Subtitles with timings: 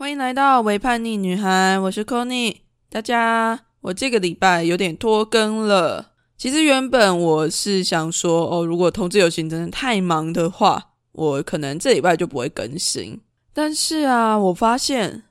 [0.00, 2.56] 欢迎来到为叛逆女孩，我是 Conny。
[2.88, 6.12] 大家，我这个礼拜有点拖更了。
[6.38, 13.20] 其实原本我是想说，哦，如果同志游行真的太忙的话，我可能这礼拜就不会更新。
[13.52, 15.24] 但是啊，我发现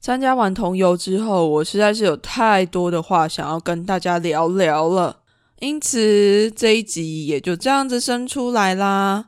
[0.00, 5.20] 参加完同游之后，我实在是有太多的话想要跟大家聊聊了，
[5.60, 9.26] 因此这一集也就这样子生出来啦。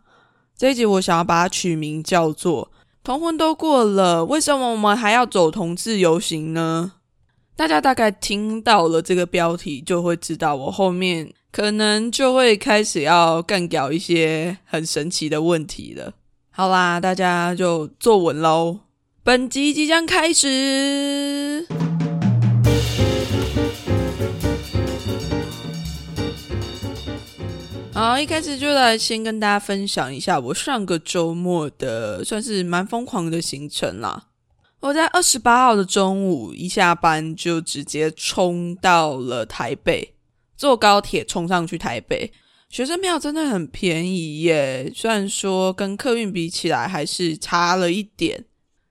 [0.56, 2.72] 这一集我想要把它取名叫做。
[3.08, 6.92] 同婚都过了，为什么我们还要走同志游行呢？
[7.56, 16.12] 大家大概听到了这个标题，就会知道我后面可能就会开始要干掉一些很神奇的问题了。
[16.50, 18.80] 好啦，大家就坐稳喽，
[19.24, 21.66] 本集即将开始。
[27.98, 34.28] 好，一开始就来先跟大家分享一下我上个周末的算是蛮疯狂的行程啦。
[34.78, 40.14] 我在二十八号的中午一下班就直接冲到了台北，
[40.56, 42.32] 坐高铁冲上去台北。
[42.68, 48.44] 学生票真的很便宜耶，虽然说跟客运比起来还是差了一点。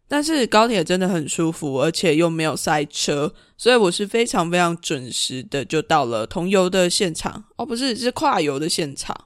[0.07, 9.25] 但是高铁真的很舒服，而且又没有塞车，所以我是非常非常准时的就到了同游的现场哦，不是是跨游的现场，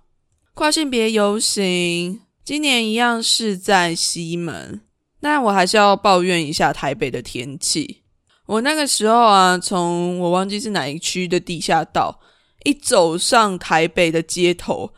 [0.54, 4.82] 跨性别游行，今年一样是在西门。
[5.24, 8.02] 但我还是要抱怨一下台北的天气。
[8.48, 12.20] 我那个时候啊，从我忘记是哪一区的地下道，
[12.66, 14.92] 一走上台北的街头，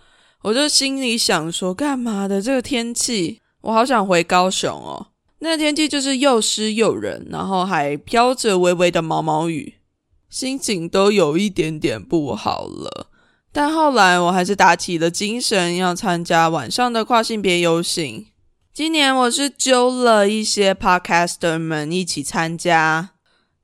[0.43, 2.41] 我就心里想说，干嘛的？
[2.41, 5.07] 这个天气，我好想回高雄哦。
[5.45, 9.73] 那天气就是又湿又冷，然后还飘着微微的毛毛雨，
[10.29, 13.07] 心情都有一点点不好了。
[13.51, 18.27] 但后来我还是打起了精神，要参加晚上的跨性别游行。
[18.73, 23.09] 今年我是揪了一些 podcaster 们一起参加。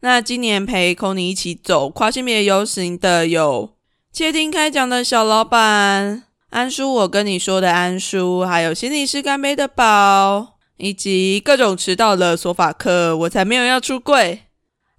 [0.02, 3.75] 那今年陪 c o n y 一起走跨性别游行的有
[4.11, 10.58] 窃听开讲的小老板安叔，我跟你说的安叔，还有心理师干杯的宝。
[10.80, 14.40] 以及各种迟到的索法克，我才没有要出柜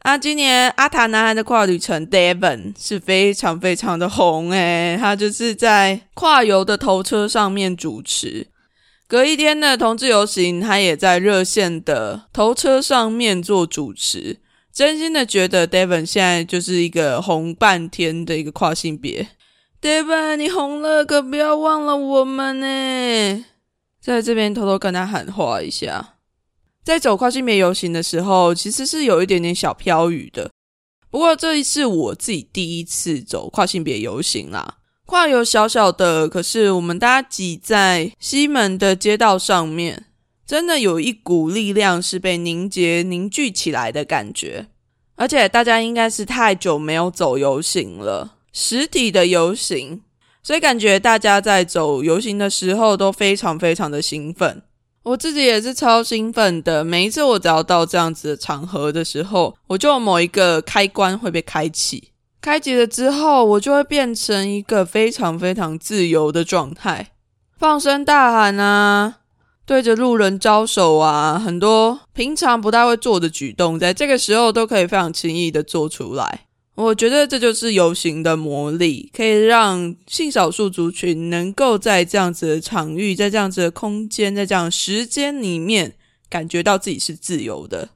[0.01, 0.17] 啊！
[0.17, 8.47] 今年阿塔男孩的跨旅程 Devon 是非常非常的红诶，他就是在跨游的头车上面主持，
[9.09, 14.39] 隔一天的同志游行，他也在热线的头车上面做主持。
[14.73, 19.27] 真心的觉得 Devon 现在就是一个红半天的一个跨性别
[19.83, 23.45] ，Devon 你红了，可不要忘了我们呢！
[24.01, 26.15] 在这边偷偷跟他喊话一下，
[26.83, 30.51] 在走跨性别游行的时候，其实是有一点点小飘雨的。
[31.11, 40.07] 不过这一次我自己第一次走跨性别游行啦，跨游小小的，可是我们大家挤在西门的街道上面，
[40.47, 44.69] 真的有一股力量是被凝结凝聚起来的感觉。
[45.17, 50.01] 而且大家应该是太久没有走游行了，实体的游行。
[50.43, 54.63] 所以感觉大家在走游行的时候都非常非常的兴奋，
[55.03, 56.83] 我自己也是超兴奋的。
[56.83, 67.13] 每一次我只要到这样子的场合的时候，我就某一个开关会被开启，开启了之后，我就会变成一个非常非常自由的状态，
[67.59, 69.17] 放声大喊啊，
[69.67, 76.47] 对着路人招手啊，很多平常不太会做的举动，在这个时候都可以非常轻易的做出来。
[76.81, 85.95] 我觉得这就是游行的魔力，可以让性少数族群能够在这样子的场域、在这样子的空间、在这样时间里面，
[86.31, 87.91] 感觉到自己是自由的。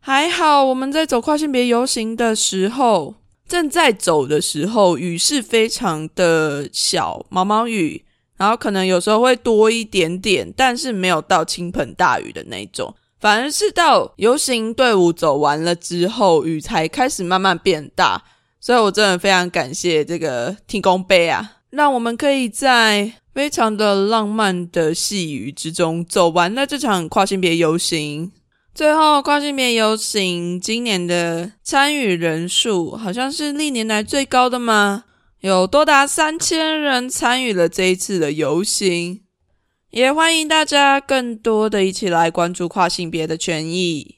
[0.00, 3.14] 还好我们在走跨性别游行的时候，
[3.48, 8.04] 正在走的时候，雨是非常的小，毛毛雨，
[8.36, 12.94] 然后可能有时候会多一点点，但是没有到倾盆大雨的那种。
[13.20, 18.22] 反而是到游行队伍走完了之后，雨才开始慢慢变大，
[18.60, 28.30] 所以我真的非常感谢这个天公杯啊，让我们可以在非常的浪漫的细雨之中走完了这场跨性别游行。
[28.74, 35.04] 最后，跨性别游行今年的参与人数好像是历年来最高的吗？
[35.40, 39.22] 有多达三千人参与了这一次的游行。
[39.90, 44.16] 也欢迎大家更多的一起来关注跨性别的权益。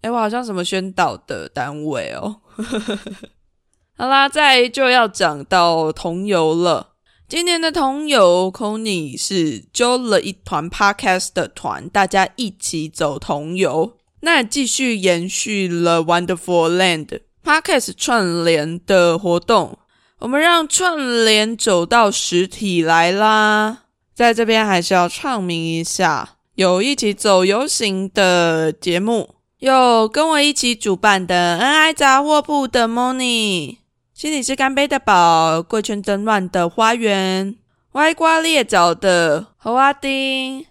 [0.00, 2.40] 哎，我好像什么宣导的单位哦。
[3.96, 6.94] 好啦，再就要讲到同游了。
[7.28, 13.96] 今年的同游 c o n y 是揪了一团 Podcast 的团，大家一起走同游。
[14.20, 19.78] 那继续延续了 Wonderful Land Podcast 串联的活动，
[20.20, 23.81] 我们让串联走到实体来啦。
[24.14, 33.78] 在这边还是要唱明一下，有一起走游行的节目，有跟我一起主办的恩爱杂货铺的 Moni，
[34.12, 37.56] 心里是干杯的宝，贵圈争乱的花园，
[37.92, 40.66] 歪瓜裂枣的何阿丁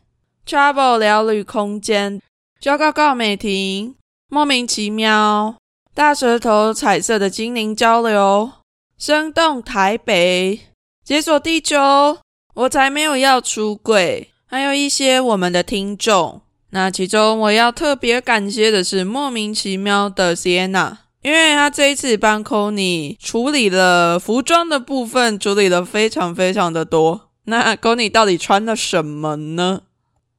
[0.47, 2.21] ，Travel 聊旅空间，
[2.59, 3.95] 交告告美婷，
[4.29, 5.55] 莫名其妙，
[5.95, 8.51] 大舌头彩色的精灵交流，
[8.97, 10.59] 生动台北，
[11.03, 12.19] 解锁地球，
[12.53, 14.29] 我才没有要出轨。
[14.45, 27.29] 还有一些我们的听众，那其中我要特别感谢的是莫名其妙的 siena 因为他这一次帮 c o n y 处理了服装的部分，处理了非常非常的多。
[27.45, 29.81] 那 c o n y 到底穿了什么呢？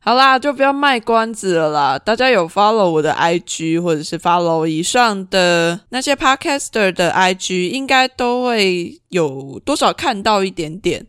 [0.01, 1.97] 好啦，就不要卖关子了啦。
[1.97, 11.07] 大家有 follow 我的 IG，或者是 follow 以上的那些 Podcaster 的 IG，应该都会有多少看到一点点。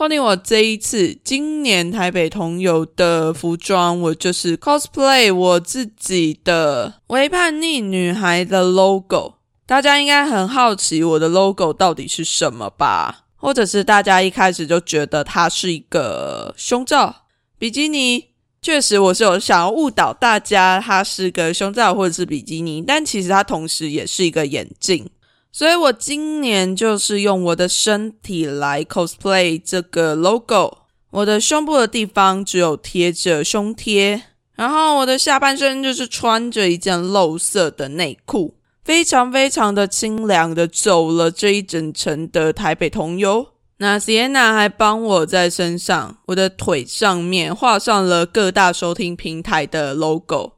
[0.00, 9.34] 后天我这一次今年台北同游的服装，我就是 cosplay 我自己的微叛逆女孩的 logo。
[9.66, 13.26] 大家应该很好奇我的 logo 到底是什么吧？
[13.36, 17.26] 或者是大家一开始就觉得它是一个胸罩
[17.58, 18.28] 比基尼？
[18.62, 25.10] 确实，我是有想要误导大家，它是个胸罩或者是比基尼，但其实它同时也是一个眼镜。
[25.52, 30.78] 所以我今年就是用我的身体来 cosplay 这个 logo。
[31.10, 34.22] 我的胸部的地方只有贴着胸贴，
[34.54, 38.54] 然后我的下半身就是穿着一件露色的内裤，
[38.84, 43.48] 非常非常的清凉的走了这一整程的台北同游。
[43.78, 50.52] 那 Sienna 还帮我在身上，我的腿上面画上了各大收听平台的 logo。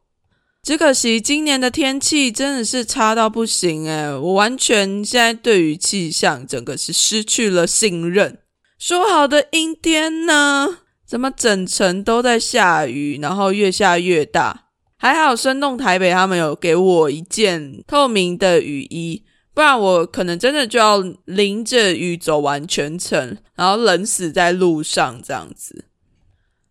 [0.64, 8.38] 只可惜今年的天气真的是差到不行诶我完全现在对于气象整个是失去了信任。
[8.78, 10.78] 说好的阴天呢？
[11.04, 14.68] 怎么整层都在下雨，然后越下越大？
[14.96, 25.86] 还好生动台北他们有给我一件透明的雨衣，不然我可能真的就要淋着雨走完全程，然后冷死在路上这样子。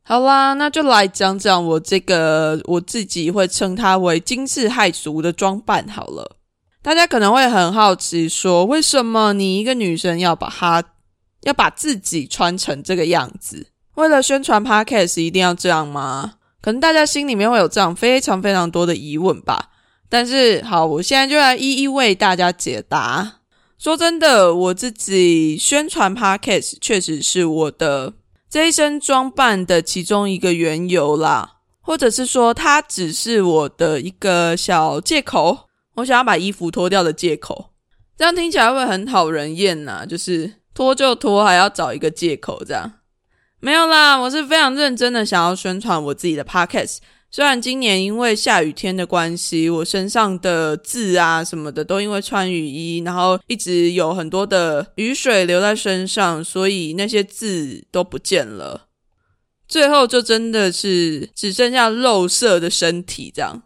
[0.03, 6.37] 好啦，那就来讲讲我这个我自己会称它为惊世骇俗的装扮好了。
[6.81, 10.83] 大家可能会很好奇，说为什么你一个女生要把它
[11.43, 13.67] 要把自己穿成这个样子？
[13.95, 16.33] 为了宣传 podcast 一定要这样吗？
[16.61, 19.69] 可能大家心里面会有这样非常非常多的疑问吧。
[20.09, 23.39] 但是好，我现在就来一一为大家解答。
[23.77, 28.13] 说真的，我自己宣传 podcast 确实是我的。
[28.51, 37.71] 这一身装扮的其中一个缘由啦，或者是说，它只是我的一个小借口，我想要把衣服脱掉的借口。
[38.17, 42.91] 这样听起来会很讨人厌呐，就是脱就脱，还要找一个借口这样。
[43.61, 46.97] 没有啦，我是非常认真的想要宣传我自己的 podcast。
[47.33, 58.87] 虽然今年因为下雨天的关系，我身上的字啊什么的都因为穿雨衣，然后一直有很多的雨水留在身上，所以那些字都不见了。
[59.65, 63.63] 最后就真的是只剩下肉色的身体这样。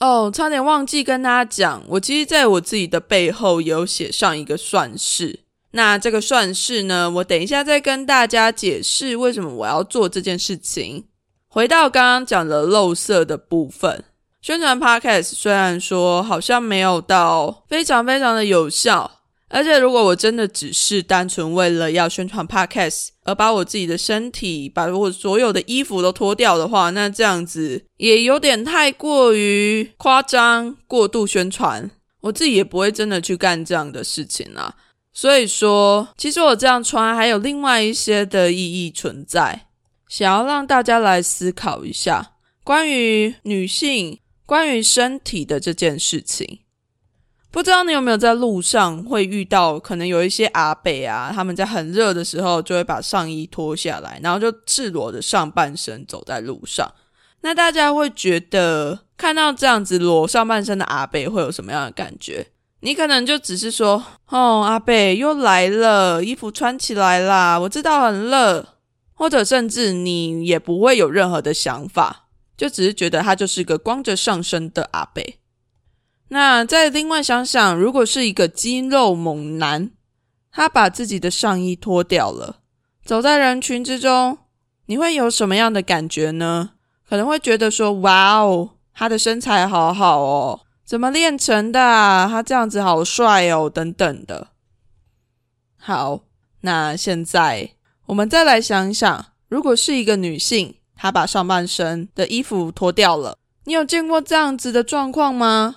[0.00, 5.40] 哦，差点忘记跟大家讲，我其实在我自己的背后有写上一个算式。
[5.70, 11.04] 那这个算式呢，我等一下再跟大家解释为什么我要做这件事情。
[11.48, 14.04] 回到刚刚讲的漏色的部分，
[14.40, 19.10] 宣传 podcast 虽然说好像没有到非常非常的有效，
[19.48, 31.90] 而且如果我真的只是单纯为了要宣传 podcast 而把我自己的身体、把我所有的衣服都脱掉的话，那这样子也有点太过于夸张、过度宣传，
[32.20, 34.74] 我自己也不会真的去干这样的事情啊。
[35.14, 39.67] 所以说，其实我这样穿还有另外一些的意义存在。
[40.08, 42.32] 想要让大家来思考一下
[42.64, 46.60] 关于女性、关于身体的这件事情。
[47.50, 56.86] 不知道你有没有在路上会遇到，可能有一些阿北啊，他们在很热的时候就会把上衣脱下来，然后就赤裸的上半身走在路上。
[57.40, 62.48] 那大家会觉得看到这样子裸上半身的阿北会有什么样的感觉？
[62.80, 68.74] 你可能就只是说：“哦，阿北又来了，衣服穿起来啦，我知道很热。”
[69.18, 75.40] 或者甚至你也不会有任何的想法，就只是觉得他就是个光着上身的阿贝。
[76.28, 79.90] 那再另外想想，如果是一个肌肉猛男，
[80.52, 82.60] 他把自己的上衣脱掉了，
[83.04, 84.38] 走在人群之中，
[84.86, 86.70] 你会有什么样的感觉呢？
[87.08, 91.80] 可能会觉得说：“哇哦，他的身材好好哦，怎么练成的？
[92.28, 94.48] 他这样子好帅哦，等等的。”
[95.76, 96.20] 好，
[96.60, 97.77] 那现在。
[98.08, 103.36] 我们再来想一想，如果是一个女性，她把上半身的衣服脱掉了，
[103.66, 105.76] 你有见过这样子的状况吗？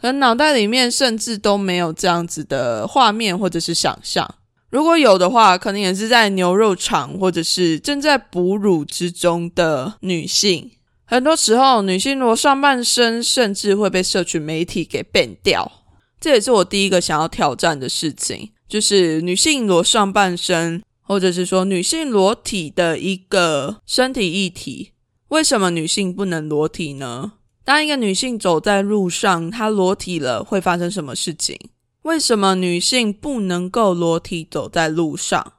[0.00, 4.36] 可脑袋里面甚至都没有这样子的画面或者是想象。
[4.70, 10.70] 如果有的话，可能也是在牛肉场或者是正在哺乳之中的女性。
[11.04, 15.70] 很多时候，女性裸上半身甚至会被社群媒体给 ban 掉。
[16.18, 24.92] 这也是我第一个想要挑战的事情，就是女性裸上半身，或者是说女性裸体的一个身体议题。
[25.28, 27.32] 为什么女性不能裸体呢？
[27.64, 31.58] 当一个女性走在路上，她裸体了，会发生什么事情？
[32.02, 35.54] 为什么女性不能够裸体走在路上？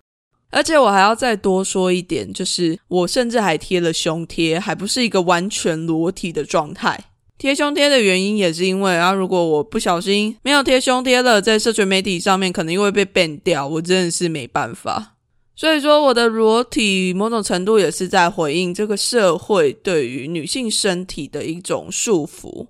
[0.50, 7.12] 而且我还要再多说一点，就是我甚至还贴了胸贴，还不是一个完全裸体的状态。
[7.38, 15.17] 贴胸贴的原因也是因为，啊，如果我不小心没有贴胸贴了，在社群媒体上面可能又会被 ban 掉，我真的是没办法。
[15.58, 22.68] 所以说，我的裸体某种程度也是在回应这个社会对于女性身体的一种束缚。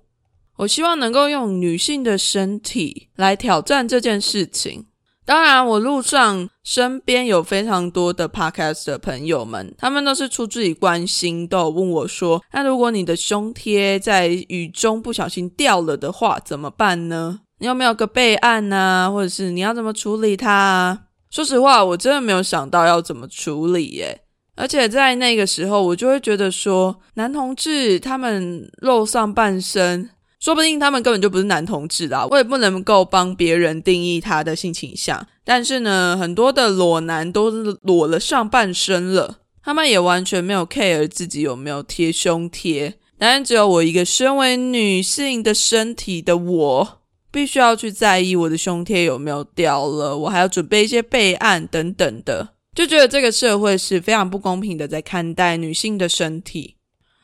[0.56, 4.86] 我希望能够用女性的身体来挑战这件事情。
[5.26, 17.40] 当然，我路上身边有非常多的 podcast 的朋友们，他们都是出自己关心，都有问我说：“那如果你的胸贴在雨中不小心掉了的话，怎么办呢？
[17.58, 19.10] 你有没有个备案呢？
[19.12, 21.00] 或者是你要怎么处理它？”啊？
[21.30, 24.20] 说实话，我真的没有想到要怎么处理耶。
[24.56, 32.26] 而且在那个时候，我就会觉得说，男同志他们露上半身，说不定他们根本就不是男同志啦。
[32.30, 35.24] 我也不能够帮别人定义他的性倾向。
[35.44, 37.50] 但是呢，很多的裸男都
[37.82, 42.94] 裸了上半身了，他们也完全没有 care 自己有没有贴胸贴。
[43.16, 46.97] 但只有我一个身为女性的身体的我。
[47.30, 56.76] 必须要去在意我的胸贴有没有掉了，我还要准备一些备案等等的，就觉得这个社会是非常不公平的，在看待女性的身体。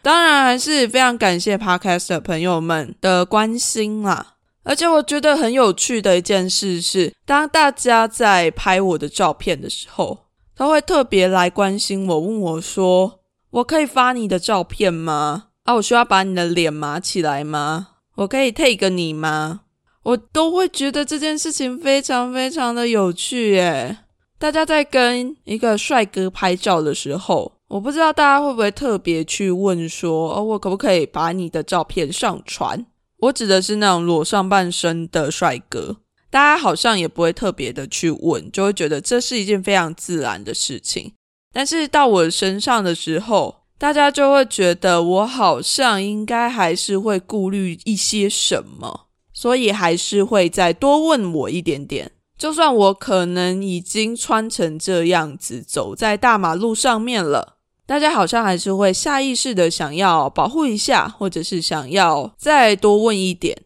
[0.03, 4.35] 当然，还是非常感谢 Podcast 的朋友们的关心啦。
[4.63, 13.21] 而且我觉得很有趣的一件事是，当大家在拍我的照片的时候，他会特别来关心我，问我说
[13.51, 15.49] ：“我可以发你的照片吗？
[15.65, 17.89] 啊，我需要把你的脸码起来吗？
[18.17, 19.63] 我可以 take 你吗？”
[20.05, 23.99] 我都会觉得这件事情非常非常的有趣耶！
[24.39, 32.85] 大家在跟一个帅哥拍照的时候，我不知道大家会不会特别去问说：“哦，我可不可以把你的照片上传？”
[33.21, 35.97] 我指的是那种裸上半身的帅哥，
[36.31, 41.15] 大家好像也不会特别的去问，就会觉得这是一件非常自然的事情。
[41.51, 49.04] 但是到我身上的时候，大家就会觉得我好像应该还是会顾虑一些什么。
[49.35, 63.63] 所以还是会再多问我一点点，就算我可能已经穿成这样子走在大马路上面了，大家好像还是会下意识的想要保护一下，或者是想要再多问一点。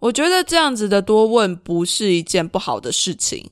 [0.00, 3.50] 我觉得这样子的多问不是一件不好的事情，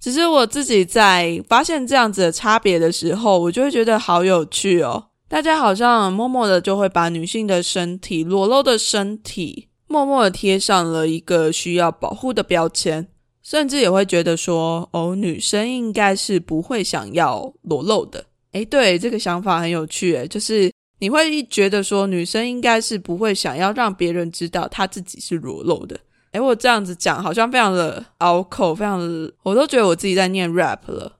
[0.00, 5.06] 只是我自己在发现这样子的差别的时候，我就会觉得好有趣哦。
[5.28, 9.67] 大家好像默默的就会把女性的身体裸露的身体。
[9.88, 13.08] 默默的贴上了一个需要保护的标签，
[13.42, 18.26] 甚至也会觉得说，哦，女生应该是不会想要裸露的。
[18.52, 25.98] 诶，对，这个想法很有趣，诶，就是你会觉得说，女生应该是不会想要让别人知道她自己是裸露的。
[26.32, 31.14] 诶，我这样子讲好像非常的拗口，非常的，我都觉得我自己在念 rap 了。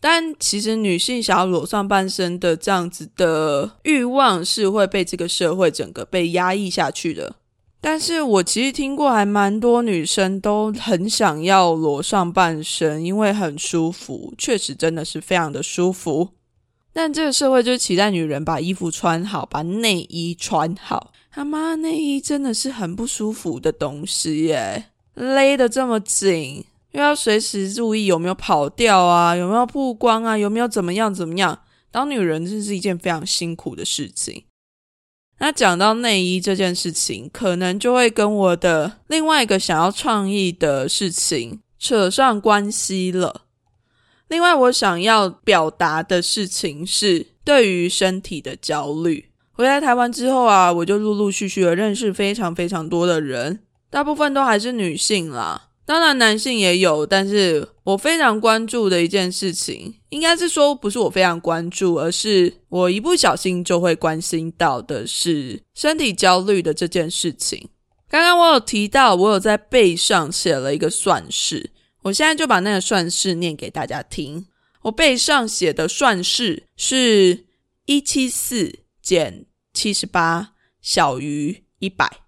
[0.00, 7.34] 但其实女性想要裸上半身的这样子的欲望，是会被这个社会整个被压抑下去的。
[7.86, 16.30] 但是我其实听过，还蛮多女生都很想要裸上半身，因为很舒服，确实真的是非常的舒服。
[16.94, 21.12] 但这个社会就是期待女人把衣服穿好，把内衣穿好。
[21.30, 31.60] 他妈，内衣真的是很不舒服的东西耶，勒得这么紧，又要随时注意有没有跑掉啊，有没有曝光啊，有没有怎么样怎么样。
[31.90, 34.44] 当女人真是一件非常辛苦的事情。
[35.38, 43.42] 那讲到内衣这件事情，可能就会跟我的另外一个想要创意的事情扯上关系了。
[44.28, 49.30] 另外，我想要表达的事情是对于身体的焦虑。
[49.52, 53.60] 回来台湾之后啊，我就陆陆续续的认识非常非常多的人，
[53.90, 55.68] 大部分都还是女性啦。
[55.86, 67.68] 当然，男性也有，但是我非常关注的一件事情，应该是说不是我非常关注，而是我一不小心就会关心到的是身体焦虑的这件事情。
[68.08, 71.70] 刚刚我有提到，我有在背上写了一个算式，
[72.02, 74.46] 我现在就把那个算式念给大家听。
[74.82, 77.44] 我背上写的算式是
[77.86, 82.20] 一七四减七十八小于一百，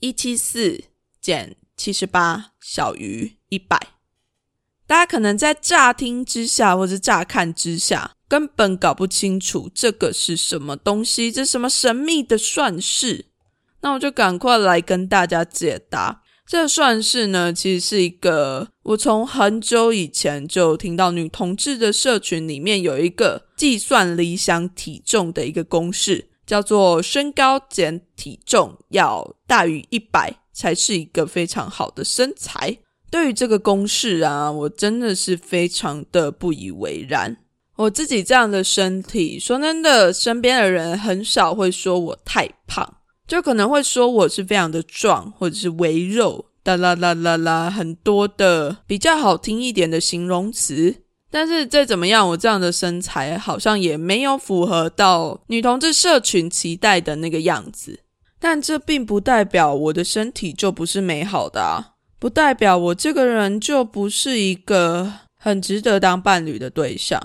[0.00, 0.84] 一七四
[1.20, 3.78] 减七十八小于一百。
[4.86, 13.26] 大家可能在乍听之下，或者乍看之下，根本搞不清楚这个是什么东西，这什么神秘的算式。
[13.80, 16.22] 那我就赶快来跟大家解答。
[16.46, 32.78] 这算式呢，其实是一个我从很久以前就听到女同志的社群里面有一个计算理想体重的一个公式，叫做身高减体重要大于一百，才是一个非常好的身材。
[33.10, 37.36] 对于这个公式啊，我真的是非常的不以为然。
[37.76, 42.94] 我自己这样的身体，说真的，身边的人很少会说我太胖。
[43.28, 51.02] 就可能会说我是非常的壮，或者是微肉，哒啦啦啦啦，很多的比较好听一点的形容词。
[51.30, 58.00] 但是再怎么样，我这样的身材好像也没有符合到女同志社群期待的那个样子。
[58.38, 67.20] 但这并不代表我的身体就不是美好的啊，不代表我这个人就不是一个很值得当伴侣的对象。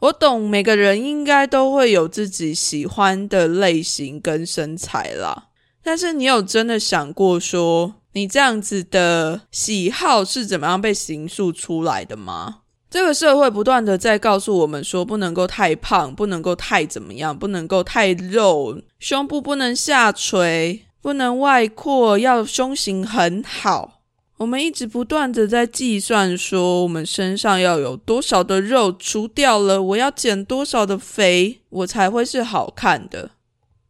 [0.00, 5.48] 我懂，每个人应该都会有自己喜欢的类型跟身材啦。
[5.82, 12.61] 但是你有真的想过，说你这样子的喜好是怎么样被形塑出来的吗？
[12.92, 24.02] 这个社会不断的在告诉我们说，不能够太胖，不能够太怎么样，不能够太肉，胸部不能下垂，不能外扩，要胸型很好。
[24.36, 33.30] 我们一直不断的在计算，说我们身上要有多少的肉除掉了，我要减多少的肥，我才会是好看的。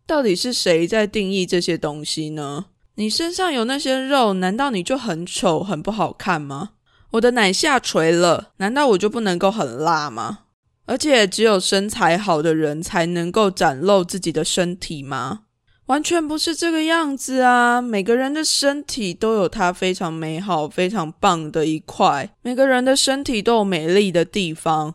[0.07, 2.67] 到底是谁在定义这些东西呢？
[2.95, 6.71] 你身上有那些肉，难道你就很丑、很不好看吗？
[7.13, 10.41] 我的奶下垂了，难道我就不能够很辣吗？
[10.87, 15.41] 而且只有身材好的人才能够展露自己的身体吗？
[15.87, 17.83] 完全不是这个样子啊！
[17.83, 24.95] 每个人的身体都有它非常美好、非常棒的一块，每个人的身体都有美丽的地方。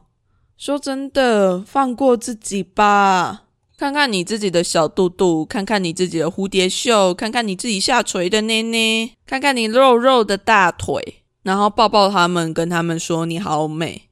[0.58, 3.44] 说真的，放过自己吧，
[3.78, 14.10] 看看你自己的小肚肚，看看你自己的蝴蝶袖，看看你自己下垂的捏捏，看看你肉肉的大腿，然后抱抱他们，跟他们说你好美。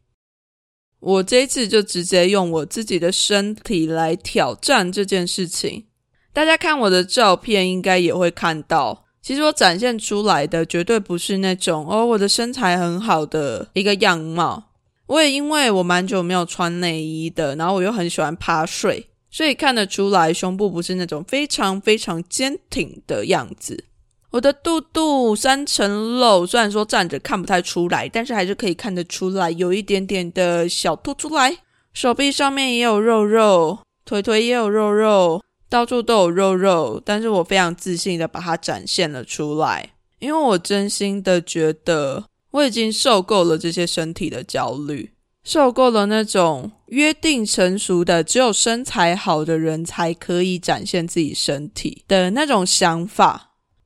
[1.02, 5.84] 我这一次就直接用我自己的身体来挑战这件事情。
[6.32, 14.72] 大家看我的照片，应该也会看到，其实我展现出来的绝对不是那种哦，我的身材很好的一个样貌。
[15.08, 23.84] 我也因为我蛮久没有穿内衣的，然后我又很喜欢趴睡，所以看得出来胸部不是那种非常非常坚挺的样子。
[24.36, 31.56] 我的肚肚三层肉，虽然说站着看不太出来，但是还是可以看得出来有一点点的小凸出来。
[31.94, 35.42] 手臂上面也有肉肉，腿腿也有肉肉。
[35.70, 45.12] 到处都有肉肉，但是我非常自信的把它展现了出来，因为我真心的觉得我已经受够了这些身体的焦虑，
[45.46, 53.45] 受够了那种约定成熟的只有身材好的人才可以展现自己身体的那种想法。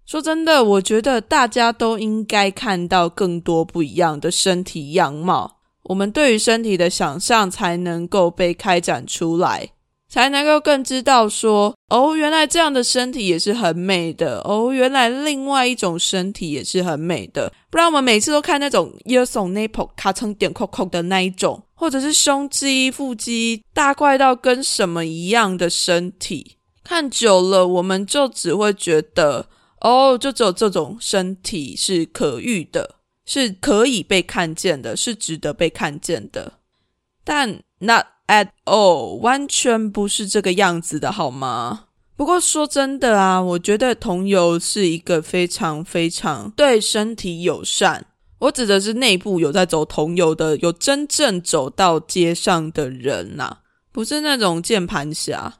[0.10, 9.70] 说真的，我觉得大家都应该看到更多不一样的身体样貌，我们对于身体的想象才能够被开展出来。
[10.10, 17.54] 才能够更知道说，哦，原来这样的身体也是很美的，哦，原来另外一种身体也是很美的。
[17.70, 29.46] 不然我们每次都看那种 y o s o n nipple 卡成点扣扣的那一种，或者是胸肌、腹肌大块到跟什么一样的身体，看久了我们就只会觉得，
[29.82, 36.54] 哦，就只有这种身体是可遇的，是可以被看见的，是值得被看见的。
[37.24, 38.06] 但 not。
[38.30, 41.86] at all，完全不是这个样子的，好吗？
[42.16, 48.06] 不过说真的啊，我觉得同游是一个非常非常对身体友善。
[48.38, 53.58] 我指的是内部有在走同游的，有真正走到街上的人呐，
[53.92, 55.59] 不是那种键盘侠。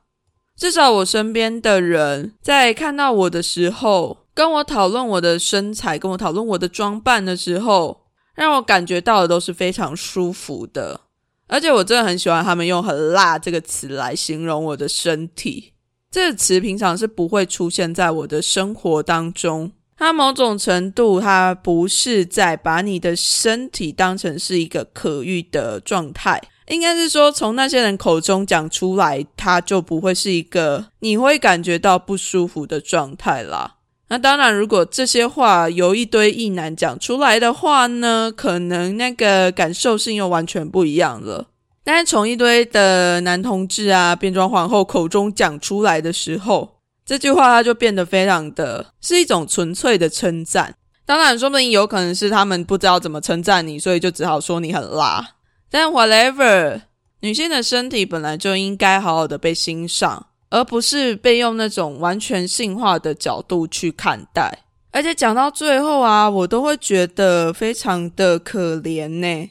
[0.60, 8.02] 至少我身边的人在看到我的时候，跟我讨论我的身材，跟我讨论我的装扮的时候，
[8.36, 11.00] 让我感觉到的都是非常舒服的。
[11.48, 15.72] 而且我真的很喜欢他们用“很辣”这个词来形容我的身体。
[16.12, 19.72] 这个词平常是不会出现在我的生活当中。
[19.96, 33.76] 它某种程度，它不是在把你的身体当成是一个可遇的状态，应该是说从那些人口中讲出来，它就不会是一个你会感觉到不舒服的状态啦。
[34.12, 41.48] 那当然，如果这些话由一堆异男讲出来的话呢，可能那个感受性又完全不一样了。
[41.84, 50.76] 但是从一堆的男同志啊、变装皇后口中讲出来的时候，这句话它就变得非常的是一种纯粹的称赞。
[51.06, 55.36] 当然，说不定有可能是他们不知道怎么称赞你，所以就只好说你很辣。
[55.70, 56.82] 但 whatever，
[57.22, 64.64] 女性的身体本来就应该好好的被欣赏，而不是被用那种完全性化的角度去看待。
[64.92, 69.50] 而且讲到最后啊，我都会觉得非常的可怜呢。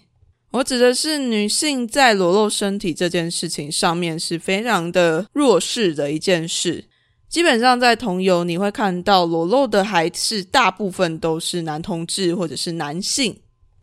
[0.51, 6.87] 我指的是女性在裸露身体这件事情上面是非常的弱势的一件事。
[7.29, 13.39] 基本上在同游，你会看到裸露的还是大部分都是男同志或者是男性，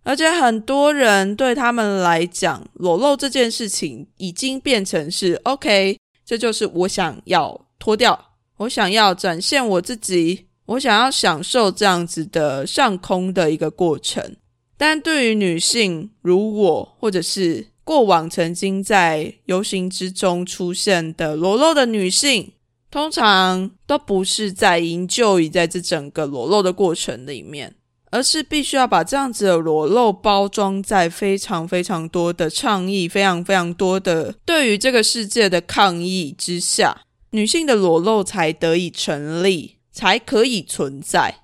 [0.05, 14.37] 而且很多人对他们来讲，裸露这件事情已经变成是 OK，这就是我想要脱掉，我想要展现我自己，我想要享受这样子的上空的一个过程。
[14.77, 22.53] 但对于女性，如我或者是过往曾经在游行之中出现的裸露的女性。
[22.91, 27.75] 通常都不是在营救，于在这整个裸露的过程里面，
[28.15, 37.01] 而是必须要把这样子的裸露包装在非常非常多的倡议、非常非常多的对于这个世界的抗议之下，
[37.31, 41.41] 女性的裸露才得以成立，才可以存在。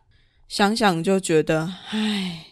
[0.47, 2.45] 想想就觉得，唉，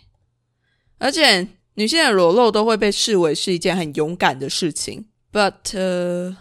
[0.98, 6.36] 而且女性的裸露都会被视为是一件很勇敢的事情，but。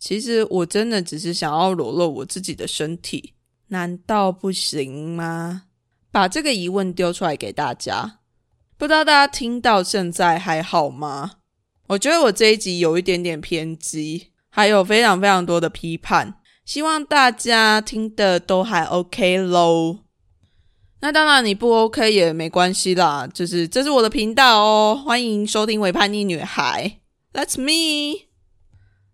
[0.00, 3.34] 其实我真的只是想要裸露我自己的身体，
[3.68, 5.62] 难道不行吗？
[6.16, 8.20] 把这个疑问丢出来给大家，
[8.78, 11.32] 不知道大家听到现在还好吗？
[11.88, 19.98] 我觉得我这一集有一点点偏激，还有非常非常多的批判，希望大家听的都还 OK 喽。
[21.00, 26.98] 那当然你不 OK 也没关系啦，就是这是我的频道哦，欢迎收听《伪叛逆女孩》
[27.38, 28.22] ，That's me。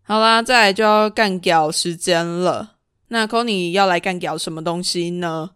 [0.04, 2.74] 好啦，再来就要干屌时间了。
[3.08, 5.50] 那 c o n y 要来干屌什么东西呢？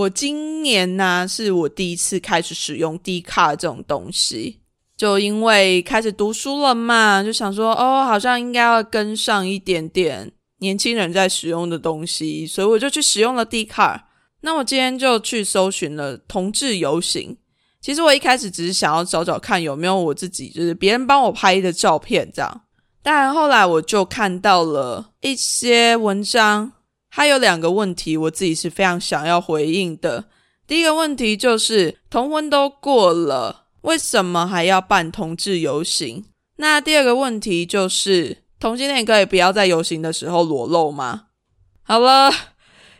[0.00, 4.60] 我今年呢是我第一次开始使用 D 卡这种东西，
[4.96, 14.08] 就因为开始读书了嘛，就想说哦，好像应该要跟上一点点年轻人在使用的东西，所以我就去使用了 D 卡。
[14.42, 17.36] 那我今天就去搜寻了同志游行。
[17.82, 22.62] 其实我一开始只是想要找找看有没有我自己，就是别人帮我拍的照片这样。
[23.02, 26.72] 但后来我就看到了一些文章，
[27.10, 30.26] 还有两个问题，我自己是非常想要回应的。
[30.66, 36.24] 第一个问题就是同婚都过了，为什么还要办同志游行？
[36.56, 41.24] 那第二个问题就是同性恋可以不要在游行的时候裸露吗？
[41.82, 42.30] 好了，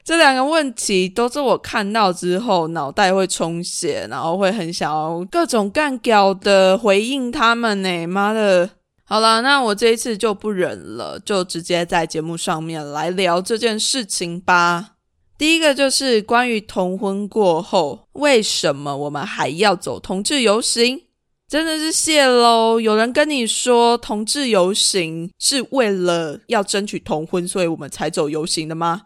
[0.03, 8.07] 这两个问题都是我看到之后脑袋会充血，然后会很想要各种干屌的回应他们呢。
[8.09, 8.71] 妈的！
[9.11, 14.93] 好了，那我这一次就不忍了，就直接在节目上面来聊这件事情吧。
[15.37, 21.03] 第一个就是关于同婚过后，为什么我们还要走同志游行？
[21.49, 22.79] 真的是谢喽！
[22.79, 29.03] 有人跟你说同志游行是为了要争取同婚，所以我们才走游行的吗？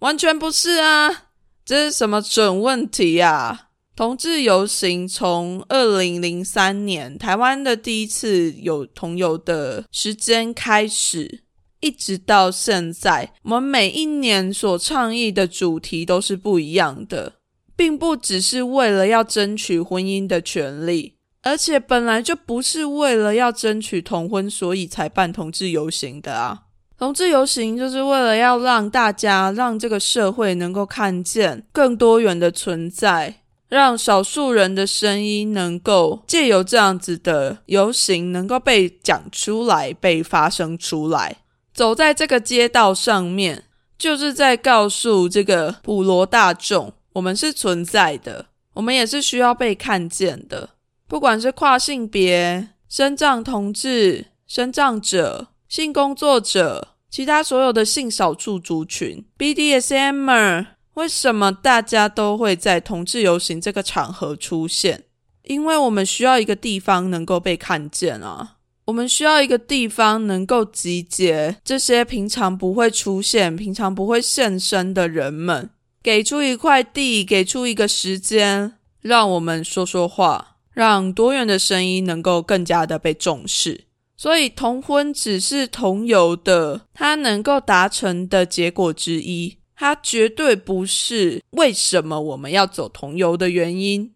[0.00, 1.28] 完全不是啊！
[1.64, 3.65] 这是什么准问题呀？
[3.96, 11.44] 同志游行从二零零三年台湾的第一次有同游的时间开始，
[11.80, 17.36] 一直到现在，我们每一年所倡议的主题都是不一样的，
[17.74, 26.64] 并不只是为了要争取婚姻的权利，而且本来就不是为了要争取同婚，所以才办同志游行的啊！
[26.98, 33.36] 同志游行就是为了要让大家，让这个社会能够看见更多元的存在。
[33.68, 41.38] 让少数人的声音能够借由这样子的游行，能够被讲出来、被发声出来。
[41.74, 43.64] 走在这个街道上面，
[43.98, 50.70] 就是在告诉这个普罗大众，我们是存在的，我们也是需要被看见的。
[51.08, 60.66] 不管是跨性别、身障同志、身障者、性工作者，其他所有的性少数族群，BDSM。
[60.96, 65.04] 为什么大家都会在同志游行这个场合出现？
[65.44, 68.56] 因为我们需要一个地方能够被看见啊！
[68.86, 75.68] 我们需要一个地方能够集结这些平常不会出现、平常不会现身的人们，
[76.02, 83.84] 给出一块地，给出一个时间，让我们说说话，让多元的声音能够更加的被重视。
[84.16, 89.58] 所以，同婚只是同游的它能够达成的结果之一。
[89.76, 94.12] 它绝对不是为什么我们要走同游的原因。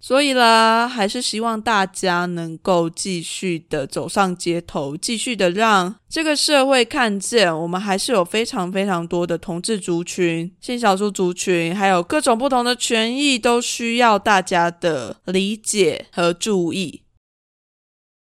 [0.00, 17.04] 所以啦，还是希望大家能够继续的走上街头，继续的让这个社会看见，我们还是有非常非常多的同志族群、性少数族群，还有各种不同的权益，都需要大家的理解和注意。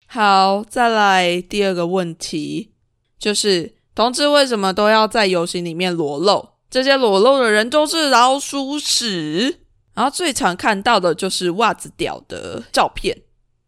[0.06, 2.74] 好，再来第二个问题，
[3.18, 6.51] 就是同志为什么都要在游行里面裸露？
[6.72, 9.60] 这些裸露的人都是老鼠屎。
[9.94, 13.16] 然后最常看到的就是袜子屌的照片，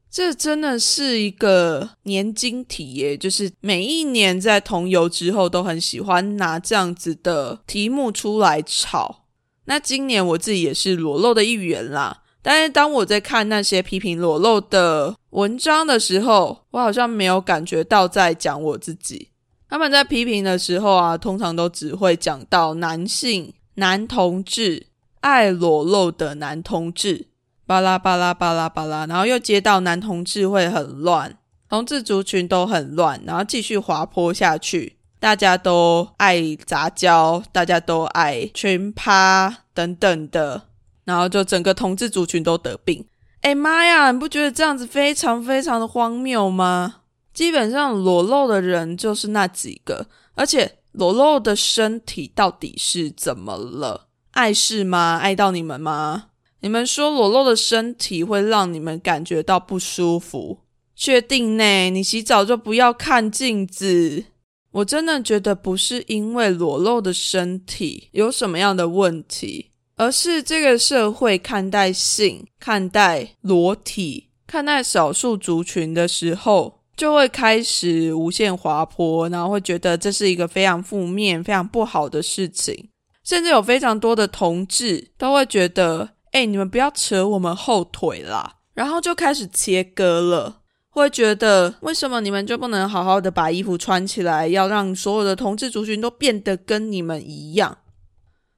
[0.10, 9.26] 这真的是一个年经题耶，就是每一年在同游之后都很喜欢拿这样子的题目出来炒。
[9.66, 19.28] 那今年我自己也是裸露的一员啦，但是当我在看那些批评裸露的文章的时候，我好像没有感觉到在讲我自己。
[19.74, 24.86] 他们在批评的时候啊，通常都只会讲到男性、男同志。
[25.22, 27.26] 爱裸露的男同志，
[27.66, 31.36] 巴拉巴拉巴拉巴拉，然后又接到男同志会很乱，
[31.68, 40.68] 同志族群都很乱，然后继续滑坡下去，大家都爱杂交，大家都爱群趴等等的，
[41.06, 43.04] 然后就整个同志族群都得病。
[43.42, 46.98] 哎妈呀，你不觉得这样子非常非常的荒谬吗？
[47.34, 54.08] 基本上裸露的人就是那几个，而且裸露的身体到底是怎么了？
[54.32, 55.18] 碍事吗？
[55.18, 56.26] 碍到你们吗？
[56.62, 60.60] 你们说裸露的身体会让你们感觉到不舒服？
[60.96, 61.90] 确定呢？
[61.90, 64.26] 你洗澡就不要看镜子。
[64.72, 82.90] 我真的觉得不是因为裸露的身体有什么样的问题，而是这个社会看待性、看待裸体、看待少数族群的时候，就会开始无限滑坡，然后会觉得这是一个非常负面、非常不好的事情。
[83.24, 90.60] 甚至有非常多的同志都会觉得，哎，你们不要扯我们后腿啦，然后就开始切割了。
[90.90, 97.80] 会觉得，为什么你们就不能好好的把衣服穿起来，要让所有的同志族群都变得跟你们一样？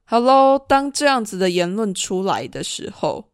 [0.04, 3.30] 好喽，当这样子的言论出来的时候，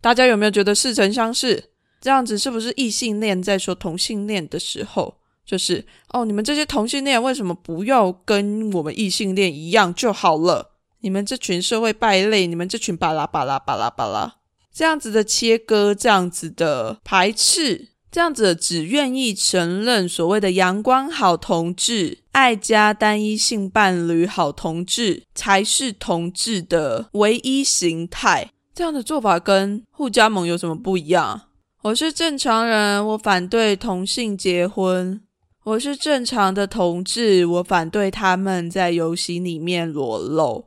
[0.00, 1.70] 大家有没有觉得似曾相识？
[2.00, 5.14] 这样子是不是异性恋在说同性恋的时候？
[5.44, 10.72] 就是哦，你们这些同性恋为什么不要跟我们异性恋一样就好了？
[11.02, 14.38] 你们这群社会败类，你们这群巴拉巴拉巴拉巴拉，
[14.72, 31.42] 这样子的切割，这样子的排斥，这样子只愿意承认所谓的阳光好同志、爱家单一性伴侣好同志才是同志的唯一形态，这样的做法跟互加盟有什么不一样？
[31.86, 35.20] 我是正常人，我反对同性结婚。
[35.62, 40.64] 我是正常的同志，我反对他们在游戏里面裸露，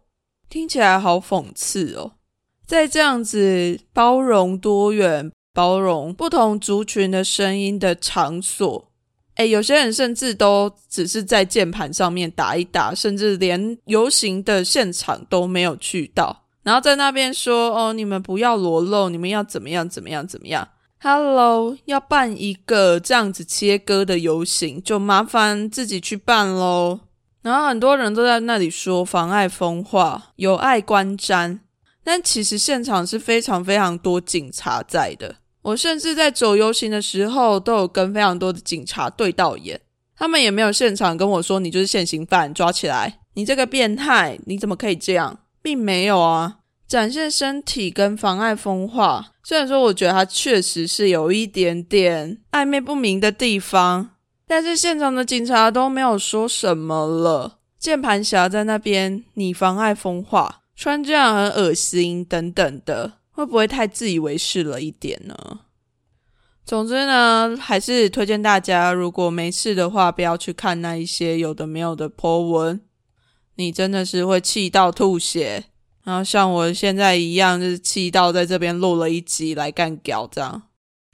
[0.50, 2.14] 听起来好讽刺哦。
[2.66, 8.90] 在这样子包容多元、包容不同族群的声音的场所，
[9.36, 20.66] 诶，有些人甚至都只是在键盘上面打一打，甚至连游行的现场都没有去到，然后在那边说：“哦，你们不要裸露，你们要怎么样怎么样怎么样。”
[21.02, 27.00] Hello，要办一个这样子切割的游行，就麻烦自己去办喽。
[27.42, 31.60] 然后很多人都在那里说妨碍风化、有碍观瞻，
[32.04, 35.38] 但其实现场是非常非常多警察在的。
[35.62, 39.80] 我甚至在走游行的时候，都有跟非常多的警察对到眼，
[40.18, 46.58] 他们也没有现场跟我说你就是现行犯，抓起来，你这个变态，你怎么可以这样，并没有啊。
[46.90, 54.16] 展现身体跟妨碍风化，虽然说我觉得它确实是有一点点暧昧不明的地方，
[54.48, 57.60] 但是现场的警察都没有说什么了。
[57.78, 65.36] 键盘侠在那边，你妨碍风化，穿这样很恶心等等的，会不会太自以为是了一点呢？
[66.66, 72.82] 总之呢，还是推荐大家，如果没事的话，不要去看那一些有的没有的 po 文，
[73.58, 75.66] 你真的是会气到吐血。
[76.04, 80.64] 然后像我现在一样，就是气到在这边录了一集来干屌这样。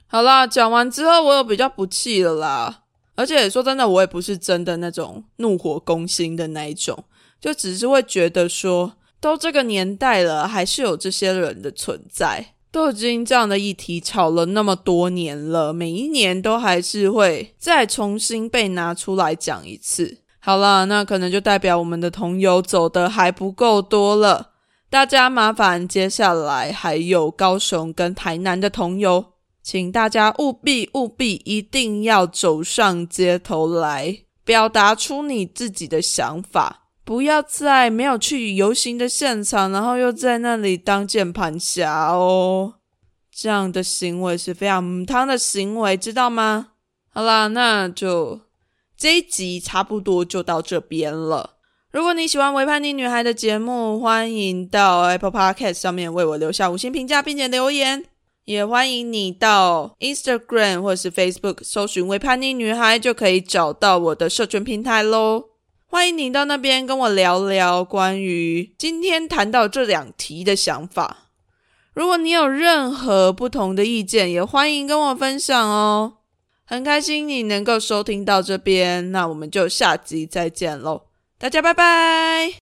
[0.06, 2.82] 好啦，讲完之后我有比较不气了啦。
[3.14, 7.04] 而且说真的，我也不是真的那种怒火攻心的那一种，
[7.40, 12.54] 就只是会觉得说，都这个年代了，还是有这些人的存在。
[12.70, 20.18] 都已经这样的议题吵了那么多年了，每一年都还是会再重新被拿出来讲一次。
[20.38, 24.50] 好了，那可能就代表我们的同友走的还不够多了。
[24.96, 29.26] 大家麻烦，接下来还有高雄跟台南的同游，
[29.62, 42.76] 请大家务必务必一定要走上街头来，表达出你自己的想法，不要在没有去游行的现场，然后又在那里当键盘侠哦。
[43.30, 46.68] 这样的行为是非常母汤的行为，知道吗？
[47.10, 48.40] 好啦，那就
[48.96, 51.55] 这一集差不多就到这边了。
[51.96, 58.04] 如果你喜欢《微叛逆女孩》的节目，欢迎到 Apple Podcast 上面为我留下五星评价，并且留言。
[58.44, 65.44] 也欢迎你到 Instagram 或是 Facebook 搜寻“微叛逆女孩”，就可以找到我的社群平台喽。
[65.86, 71.30] 欢迎你到那边跟我聊聊关于今天谈到这两题的想法。
[71.94, 76.18] 如果你有任何不同的意见，也欢迎跟我分享哦。
[76.66, 81.05] 很开心你能够收听到这边，那我们就下集再见喽。
[81.38, 82.65] 大家拜拜。